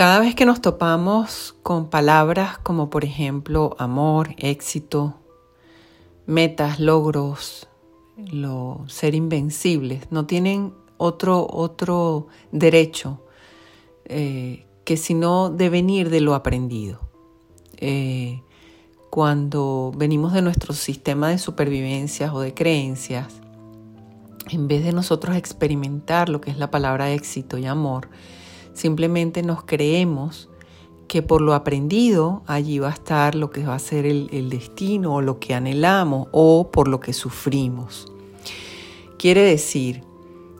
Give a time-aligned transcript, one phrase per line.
[0.00, 5.20] Cada vez que nos topamos con palabras como por ejemplo amor, éxito,
[6.24, 7.68] metas, logros,
[8.16, 13.22] lo, ser invencibles, no tienen otro, otro derecho
[14.06, 17.00] eh, que sino de venir de lo aprendido.
[17.76, 18.40] Eh,
[19.10, 23.42] cuando venimos de nuestro sistema de supervivencias o de creencias,
[24.48, 28.08] en vez de nosotros experimentar lo que es la palabra éxito y amor,
[28.74, 30.48] Simplemente nos creemos
[31.10, 35.16] que por lo aprendido allí va a estar lo que va a ser el, destino
[35.16, 38.12] o lo que anhelamos o por lo que sufrimos.
[39.18, 40.04] Quiere decir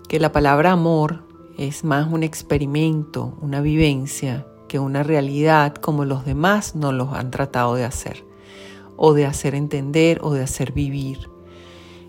[0.08, 1.22] que la palabra amor
[1.56, 7.30] es más un experimento, una vivencia, que una realidad como los demás no los han
[7.30, 8.24] tratado de hacer,
[8.96, 11.30] o de hacer entender o de hacer vivir.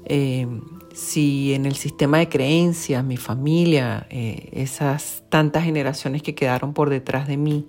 [0.06, 0.48] Eh,
[0.94, 6.90] si en el sistema de creencias, mi familia, eh, esas tantas generaciones que quedaron por
[6.90, 7.68] detrás de mí,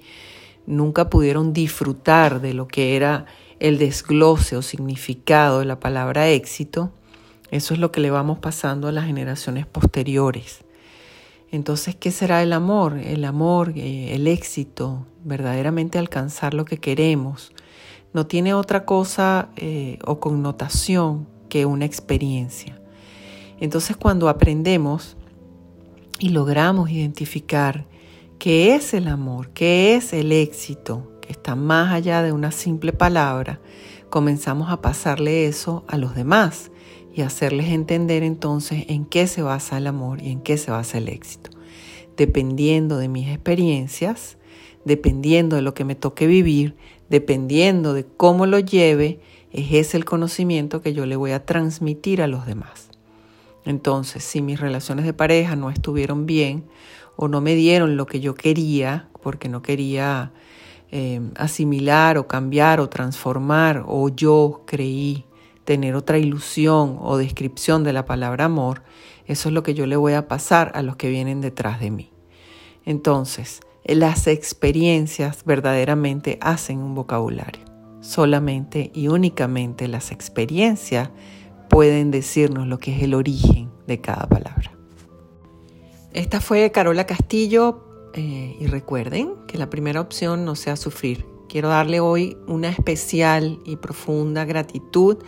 [0.66, 3.26] nunca pudieron disfrutar de lo que era
[3.60, 6.92] el desglose o significado de la palabra éxito,
[7.50, 10.64] eso es lo que le vamos pasando a las generaciones posteriores.
[11.52, 12.96] Entonces, ¿qué será el amor?
[12.98, 17.52] El amor, eh, el éxito, verdaderamente alcanzar lo que queremos,
[18.14, 19.50] no tiene otra cosa
[20.04, 22.80] o connotación que una experiencia.
[23.60, 25.18] Entonces cuando aprendemos
[26.18, 27.84] y logramos identificar
[28.38, 32.94] qué es el amor, qué es el éxito, que está más allá de una simple
[32.94, 33.60] palabra,
[34.08, 36.70] comenzamos a pasarle eso a los demás
[37.14, 40.96] y hacerles entender entonces en qué se basa el amor y en qué se basa
[40.96, 41.50] el éxito.
[42.16, 44.38] Dependiendo de mis experiencias,
[44.86, 46.76] dependiendo de lo que me toque vivir,
[47.10, 49.20] dependiendo de cómo lo lleve,
[49.52, 52.88] es ese el conocimiento que yo le voy a transmitir a los demás.
[53.64, 56.64] Entonces, si mis relaciones de pareja no estuvieron bien
[57.16, 60.32] o no me dieron lo que yo quería, porque no quería
[60.90, 65.24] eh, asimilar o cambiar o transformar, o yo creí
[65.64, 68.82] tener otra ilusión o descripción de la palabra amor,
[69.26, 71.90] eso es lo que yo le voy a pasar a los que vienen detrás de
[71.90, 72.10] mí.
[72.84, 77.71] Entonces, las experiencias verdaderamente hacen un vocabulario.
[78.02, 81.10] Solamente y únicamente las experiencias
[81.70, 84.72] pueden decirnos lo que es el origen de cada palabra.
[86.12, 91.24] Esta fue Carola Castillo eh, y recuerden que la primera opción no sea sufrir.
[91.48, 95.18] Quiero darle hoy una especial y profunda gratitud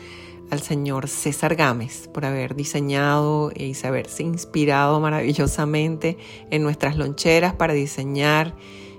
[0.50, 6.18] al señor César Gámez por haber diseñado y haberse inspirado maravillosamente
[6.50, 8.54] en nuestras loncheras para diseñar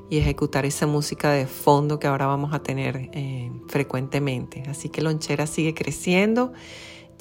[0.10, 4.64] y ejecutar esa música de fondo que ahora vamos a tener eh, frecuentemente.
[4.68, 6.54] Así que lonchera sigue creciendo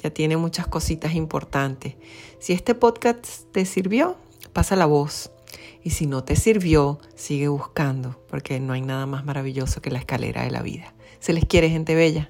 [0.05, 1.95] ya tiene muchas cositas importantes.
[2.39, 4.17] Si este podcast te sirvió,
[4.53, 5.31] pasa la voz.
[5.83, 9.99] Y si no te sirvió, sigue buscando, porque no hay nada más maravilloso que la
[9.99, 10.93] escalera de la vida.
[11.19, 12.29] Se les quiere, gente bella.